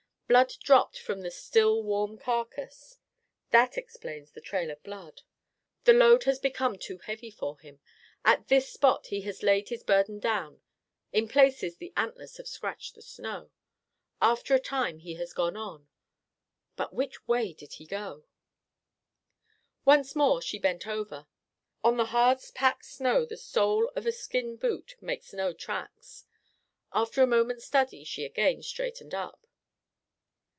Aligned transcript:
Blood 0.31 0.53
dropped 0.63 0.97
from 0.97 1.23
the 1.23 1.29
still 1.29 1.83
warm 1.83 2.17
carcass. 2.17 2.97
That 3.49 3.77
explains 3.77 4.31
the 4.31 4.39
trail 4.39 4.71
of 4.71 4.81
blood. 4.81 5.23
The 5.83 5.91
load 5.91 6.23
has 6.23 6.39
become 6.39 6.77
too 6.77 6.99
heavy 6.99 7.29
for 7.29 7.59
him. 7.59 7.81
At 8.23 8.47
this 8.47 8.71
spot 8.71 9.07
he 9.07 9.23
has 9.23 9.43
laid 9.43 9.67
his 9.67 9.83
burden 9.83 10.19
down. 10.21 10.61
In 11.11 11.27
places 11.27 11.75
the 11.75 11.91
antlers 11.97 12.37
have 12.37 12.47
scratched 12.47 12.95
the 12.95 13.01
snow. 13.01 13.51
After 14.21 14.55
a 14.55 14.59
time 14.61 14.99
he 14.99 15.15
has 15.15 15.33
gone 15.33 15.57
on. 15.57 15.89
But 16.77 16.93
which 16.93 17.27
way 17.27 17.51
did 17.51 17.73
he 17.73 17.85
go?" 17.85 18.23
Once 19.83 20.15
more 20.15 20.41
she 20.41 20.57
bent 20.59 20.87
over. 20.87 21.27
On 21.83 21.97
the 21.97 22.05
hard 22.15 22.39
packed 22.55 22.85
snow, 22.85 23.25
the 23.25 23.35
sole 23.35 23.91
of 23.97 24.05
a 24.05 24.13
skin 24.13 24.55
boot 24.55 24.95
makes 25.01 25.33
no 25.33 25.51
tracks. 25.51 26.23
After 26.93 27.21
a 27.21 27.27
moment's 27.27 27.65
study 27.65 28.05
she 28.05 28.23
again 28.23 28.63
straightened 28.63 29.13
up. 29.13 29.45